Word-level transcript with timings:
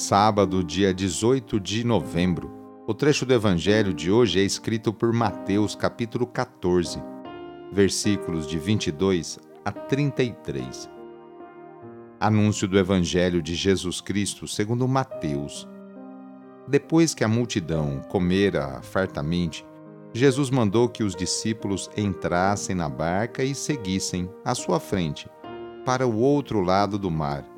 Sábado, 0.00 0.62
dia 0.62 0.94
18 0.94 1.58
de 1.58 1.82
novembro. 1.82 2.48
O 2.86 2.94
trecho 2.94 3.26
do 3.26 3.34
evangelho 3.34 3.92
de 3.92 4.12
hoje 4.12 4.38
é 4.38 4.44
escrito 4.44 4.92
por 4.92 5.12
Mateus, 5.12 5.74
capítulo 5.74 6.24
14, 6.24 7.02
versículos 7.72 8.46
de 8.46 8.60
22 8.60 9.40
a 9.64 9.72
33. 9.72 10.88
Anúncio 12.20 12.68
do 12.68 12.78
evangelho 12.78 13.42
de 13.42 13.56
Jesus 13.56 14.00
Cristo, 14.00 14.46
segundo 14.46 14.86
Mateus. 14.86 15.68
Depois 16.68 17.12
que 17.12 17.24
a 17.24 17.28
multidão 17.28 18.00
comera 18.08 18.80
fartamente, 18.80 19.66
Jesus 20.14 20.48
mandou 20.48 20.88
que 20.88 21.02
os 21.02 21.16
discípulos 21.16 21.90
entrassem 21.96 22.76
na 22.76 22.88
barca 22.88 23.42
e 23.42 23.52
seguissem 23.52 24.30
à 24.44 24.54
sua 24.54 24.78
frente, 24.78 25.28
para 25.84 26.06
o 26.06 26.20
outro 26.20 26.60
lado 26.60 27.00
do 27.00 27.10
mar, 27.10 27.57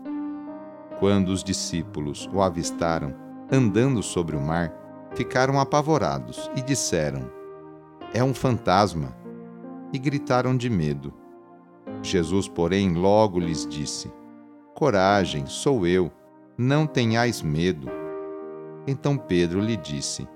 Quando 1.01 1.29
os 1.29 1.43
discípulos 1.43 2.29
o 2.31 2.43
avistaram 2.43 3.15
andando 3.51 4.03
sobre 4.03 4.35
o 4.35 4.39
mar, 4.39 4.71
ficaram 5.15 5.59
apavorados 5.59 6.47
e 6.55 6.61
disseram: 6.61 7.27
É 8.13 8.23
um 8.23 8.35
fantasma! 8.35 9.17
E 9.91 9.97
gritaram 9.97 10.55
de 10.55 10.69
medo. 10.69 11.11
Jesus, 12.03 12.47
porém, 12.47 12.93
logo 12.93 13.39
lhes 13.39 13.65
disse: 13.65 14.13
Coragem, 14.75 15.47
sou 15.47 15.87
eu, 15.87 16.11
não 16.55 16.85
tenhais 16.85 17.41
medo. 17.41 17.87
Então 18.85 19.17
Pedro 19.17 19.59
lhe 19.59 19.77
disse: 19.77 20.27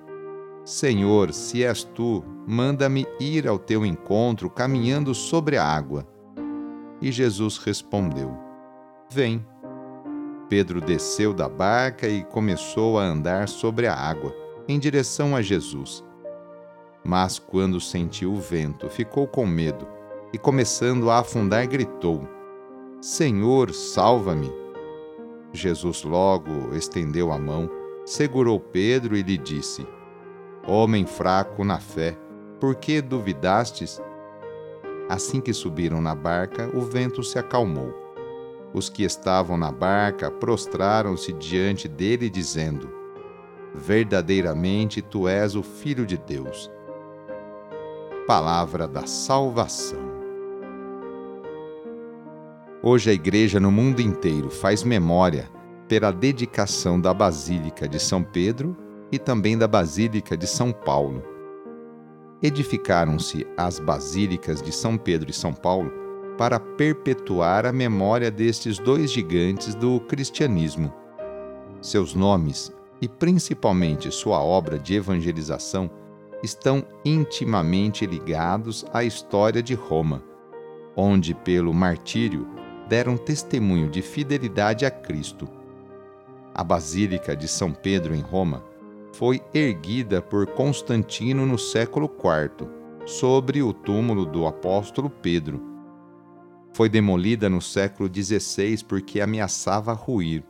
Senhor, 0.63 1.31
se 1.31 1.63
és 1.63 1.83
tu, 1.83 2.23
manda-me 2.47 3.05
ir 3.19 3.47
ao 3.47 3.59
teu 3.59 3.85
encontro 3.85 4.49
caminhando 4.49 5.13
sobre 5.13 5.57
a 5.57 5.63
água. 5.63 6.07
E 6.99 7.11
Jesus 7.11 7.59
respondeu: 7.59 8.35
Vem. 9.11 9.45
Pedro 10.55 10.79
desceu 10.79 11.33
da 11.33 11.49
barca 11.49 12.07
e 12.07 12.23
começou 12.23 12.97
a 12.97 13.03
andar 13.03 13.49
sobre 13.49 13.87
a 13.87 13.93
água, 13.93 14.33
em 14.69 14.79
direção 14.79 15.35
a 15.35 15.41
Jesus. 15.41 16.01
Mas 17.03 17.37
quando 17.37 17.77
sentiu 17.81 18.31
o 18.31 18.39
vento, 18.39 18.89
ficou 18.89 19.27
com 19.27 19.45
medo 19.45 19.85
e, 20.31 20.37
começando 20.37 21.09
a 21.09 21.19
afundar, 21.19 21.67
gritou: 21.67 22.25
Senhor, 23.01 23.73
salva-me! 23.73 24.49
Jesus 25.51 26.03
logo 26.03 26.73
estendeu 26.73 27.33
a 27.33 27.37
mão, 27.37 27.69
segurou 28.05 28.57
Pedro 28.57 29.17
e 29.17 29.23
lhe 29.23 29.37
disse: 29.37 29.85
Homem 30.65 31.05
fraco 31.05 31.65
na 31.65 31.81
fé, 31.81 32.17
por 32.61 32.75
que 32.75 33.01
duvidastes? 33.01 34.01
Assim 35.09 35.41
que 35.41 35.51
subiram 35.51 35.99
na 35.99 36.15
barca, 36.15 36.71
o 36.73 36.79
vento 36.79 37.21
se 37.23 37.37
acalmou. 37.37 38.04
Os 38.75 38.89
que 38.89 39.03
estavam 39.03 39.55
na 39.55 39.71
barca 39.71 40.29
prostraram-se 40.29 41.31
diante 41.31 41.87
dele, 41.87 42.29
dizendo: 42.29 42.89
Verdadeiramente 43.73 45.01
tu 45.01 45.29
és 45.29 45.55
o 45.55 45.63
Filho 45.63 46.05
de 46.05 46.17
Deus. 46.17 46.69
Palavra 48.27 48.85
da 48.85 49.07
Salvação. 49.07 50.13
Hoje 52.83 53.11
a 53.11 53.13
Igreja 53.13 53.61
no 53.61 53.71
mundo 53.71 54.01
inteiro 54.01 54.49
faz 54.49 54.83
memória 54.83 55.49
pela 55.87 56.11
dedicação 56.11 56.99
da 56.99 57.13
Basílica 57.13 57.87
de 57.87 57.97
São 57.97 58.21
Pedro 58.21 58.75
e 59.09 59.17
também 59.17 59.57
da 59.57 59.69
Basílica 59.69 60.35
de 60.35 60.47
São 60.47 60.73
Paulo. 60.73 61.23
Edificaram-se 62.43 63.47
as 63.55 63.79
basílicas 63.79 64.61
de 64.61 64.73
São 64.73 64.97
Pedro 64.97 65.29
e 65.29 65.33
São 65.33 65.53
Paulo 65.53 66.04
para 66.37 66.59
perpetuar 66.59 67.65
a 67.65 67.71
memória 67.71 68.29
destes 68.29 68.77
dois 68.77 69.11
gigantes 69.11 69.73
do 69.75 69.99
cristianismo. 70.01 70.93
Seus 71.81 72.13
nomes 72.13 72.73
e 73.01 73.07
principalmente 73.07 74.11
sua 74.11 74.41
obra 74.41 74.79
de 74.79 74.95
evangelização 74.95 75.89
estão 76.43 76.85
intimamente 77.03 78.05
ligados 78.05 78.85
à 78.93 79.03
história 79.03 79.61
de 79.61 79.73
Roma, 79.73 80.23
onde, 80.95 81.33
pelo 81.33 81.73
martírio, 81.73 82.47
deram 82.87 83.17
testemunho 83.17 83.89
de 83.89 84.01
fidelidade 84.01 84.85
a 84.85 84.91
Cristo. 84.91 85.47
A 86.53 86.63
Basílica 86.63 87.35
de 87.35 87.47
São 87.47 87.73
Pedro 87.73 88.15
em 88.15 88.21
Roma 88.21 88.63
foi 89.13 89.41
erguida 89.53 90.21
por 90.21 90.45
Constantino 90.47 91.45
no 91.45 91.57
século 91.57 92.09
IV, 92.09 92.69
sobre 93.05 93.61
o 93.61 93.71
túmulo 93.71 94.25
do 94.25 94.45
apóstolo 94.47 95.09
Pedro. 95.09 95.74
Foi 96.75 96.89
demolida 96.89 97.49
no 97.49 97.61
século 97.61 98.09
XVI 98.13 98.83
porque 98.83 99.21
ameaçava 99.21 99.93
ruir. 99.93 100.43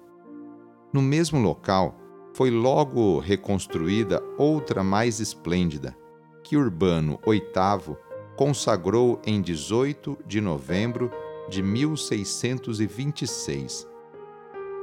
No 0.92 1.00
mesmo 1.00 1.40
local, 1.40 1.96
foi 2.34 2.50
logo 2.50 3.20
reconstruída 3.20 4.20
outra 4.36 4.84
mais 4.84 5.20
esplêndida, 5.20 5.96
que 6.44 6.58
Urbano 6.58 7.20
VIII 7.28 7.96
consagrou 8.36 9.22
em 9.24 9.40
18 9.40 10.18
de 10.26 10.42
novembro 10.42 11.12
de 11.48 11.62
1626. 11.62 13.88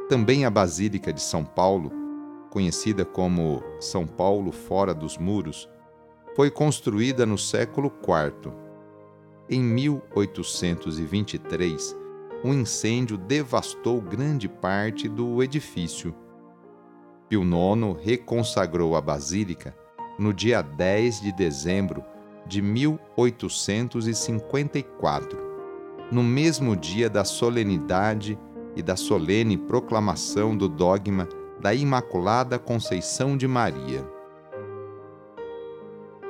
Também 0.08 0.44
a 0.44 0.50
Basílica 0.50 1.12
de 1.12 1.20
São 1.20 1.44
Paulo 1.44 2.00
conhecida 2.52 3.02
como 3.02 3.62
São 3.80 4.06
Paulo 4.06 4.52
fora 4.52 4.92
dos 4.92 5.16
muros, 5.16 5.70
foi 6.36 6.50
construída 6.50 7.24
no 7.24 7.38
século 7.38 7.90
IV. 8.02 8.52
Em 9.54 9.62
1823, 9.62 11.94
um 12.42 12.54
incêndio 12.54 13.18
devastou 13.18 14.00
grande 14.00 14.48
parte 14.48 15.06
do 15.06 15.42
edifício. 15.42 16.14
Pio 17.28 17.42
IX 17.42 18.02
reconsagrou 18.02 18.96
a 18.96 19.00
basílica 19.02 19.76
no 20.18 20.32
dia 20.32 20.62
10 20.62 21.20
de 21.20 21.30
dezembro 21.32 22.02
de 22.46 22.62
1854, 22.62 25.38
no 26.10 26.22
mesmo 26.22 26.74
dia 26.74 27.10
da 27.10 27.22
solenidade 27.22 28.38
e 28.74 28.82
da 28.82 28.96
solene 28.96 29.58
proclamação 29.58 30.56
do 30.56 30.66
dogma 30.66 31.28
da 31.60 31.74
Imaculada 31.74 32.58
Conceição 32.58 33.36
de 33.36 33.46
Maria. 33.46 34.02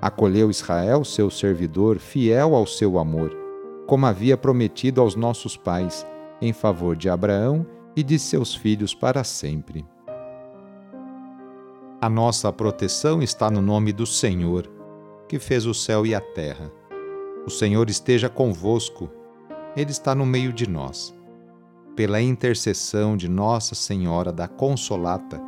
Acolheu 0.00 0.50
Israel, 0.50 1.04
seu 1.04 1.30
servidor, 1.30 1.98
fiel 1.98 2.54
ao 2.54 2.66
seu 2.66 2.98
amor, 2.98 3.36
como 3.86 4.06
havia 4.06 4.36
prometido 4.36 5.00
aos 5.00 5.14
nossos 5.14 5.56
pais, 5.56 6.06
em 6.40 6.52
favor 6.52 6.96
de 6.96 7.10
Abraão 7.10 7.66
e 7.94 8.02
de 8.02 8.18
seus 8.18 8.54
filhos 8.54 8.94
para 8.94 9.22
sempre. 9.24 9.84
A 12.00 12.08
nossa 12.08 12.50
proteção 12.50 13.20
está 13.22 13.50
no 13.50 13.60
nome 13.60 13.92
do 13.92 14.06
Senhor, 14.06 14.66
que 15.28 15.38
fez 15.38 15.66
o 15.66 15.74
céu 15.74 16.06
e 16.06 16.14
a 16.14 16.20
terra. 16.20 16.72
O 17.46 17.50
Senhor 17.50 17.90
esteja 17.90 18.30
convosco, 18.30 19.10
Ele 19.76 19.90
está 19.90 20.14
no 20.14 20.24
meio 20.24 20.50
de 20.50 20.66
nós. 20.66 21.14
Pela 21.94 22.22
intercessão 22.22 23.18
de 23.18 23.28
Nossa 23.28 23.74
Senhora 23.74 24.32
da 24.32 24.48
Consolata, 24.48 25.38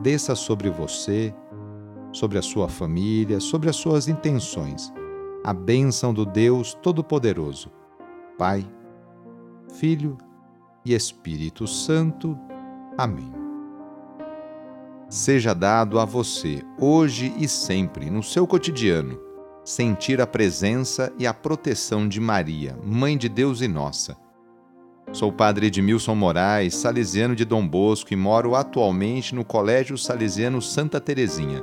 desça 0.00 0.36
sobre 0.36 0.70
você, 0.70 1.34
sobre 2.12 2.38
a 2.38 2.42
sua 2.42 2.68
família, 2.68 3.40
sobre 3.40 3.68
as 3.68 3.76
suas 3.76 4.08
intenções, 4.08 4.92
a 5.44 5.52
bênção 5.52 6.12
do 6.12 6.24
Deus 6.24 6.74
Todo-Poderoso, 6.74 7.70
Pai, 8.38 8.66
Filho 9.74 10.16
e 10.84 10.94
Espírito 10.94 11.66
Santo. 11.66 12.38
Amém 12.96 13.38
seja 15.08 15.54
dado 15.54 15.98
a 15.98 16.04
você, 16.04 16.62
hoje 16.78 17.32
e 17.38 17.48
sempre, 17.48 18.10
no 18.10 18.22
seu 18.22 18.46
cotidiano, 18.46 19.18
sentir 19.64 20.20
a 20.20 20.26
presença 20.26 21.12
e 21.18 21.26
a 21.26 21.32
proteção 21.32 22.06
de 22.06 22.20
Maria, 22.20 22.78
Mãe 22.84 23.16
de 23.16 23.28
Deus 23.28 23.60
e 23.60 23.68
nossa. 23.68 24.16
Sou 25.12 25.32
padre 25.32 25.68
Edmilson 25.68 26.14
Moraes, 26.14 26.74
salesiano 26.74 27.34
de 27.34 27.46
Dom 27.46 27.66
Bosco 27.66 28.12
e 28.12 28.16
moro 28.16 28.54
atualmente 28.54 29.34
no 29.34 29.44
Colégio 29.44 29.96
Salesiano 29.96 30.60
Santa 30.60 31.00
Terezinha. 31.00 31.62